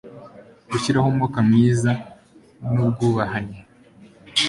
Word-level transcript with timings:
gushyiraho 0.69 1.07
umwuka 1.09 1.39
mwiza 1.47 1.91
n'ubwubahane 2.73 3.57